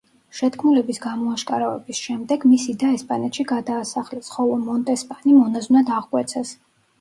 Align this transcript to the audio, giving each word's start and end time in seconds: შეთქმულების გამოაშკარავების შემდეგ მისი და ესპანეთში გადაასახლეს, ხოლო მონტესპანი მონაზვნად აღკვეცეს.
შეთქმულების 0.35 0.99
გამოაშკარავების 1.01 1.99
შემდეგ 2.05 2.45
მისი 2.53 2.75
და 2.85 2.89
ესპანეთში 3.01 3.45
გადაასახლეს, 3.53 4.31
ხოლო 4.39 4.57
მონტესპანი 4.63 5.37
მონაზვნად 5.43 5.95
აღკვეცეს. 6.01 6.57